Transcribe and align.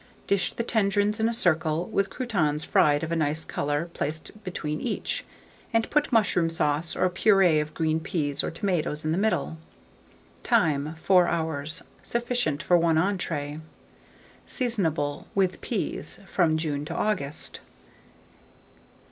Dish 0.25 0.51
the 0.53 0.63
tendrons 0.63 1.19
in 1.19 1.29
a 1.29 1.31
circle, 1.33 1.85
with 1.89 2.09
croûtons 2.09 2.65
fried 2.65 3.03
of 3.03 3.11
a 3.11 3.15
nice 3.15 3.45
colour 3.45 3.87
placed 3.93 4.43
between 4.43 4.81
each; 4.81 5.23
and 5.71 5.87
put 5.91 6.11
mushroom 6.11 6.49
sauce, 6.49 6.95
or 6.95 7.05
a 7.05 7.09
purée 7.11 7.61
of 7.61 7.75
green 7.75 7.99
peas 7.99 8.43
or 8.43 8.49
tomatoes, 8.49 9.05
in 9.05 9.11
the 9.11 9.17
middle. 9.19 9.59
Time. 10.41 10.95
4 10.95 11.27
hours. 11.27 11.83
Sufficient 12.01 12.63
for 12.63 12.79
one 12.79 12.95
entrée. 12.95 13.61
Seasonable. 14.47 15.27
With 15.35 15.61
peas, 15.61 16.19
from 16.27 16.57
June 16.57 16.83
to 16.85 16.95
August. 16.95 17.59